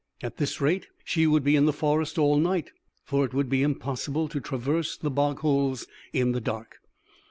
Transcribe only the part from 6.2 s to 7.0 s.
the dark.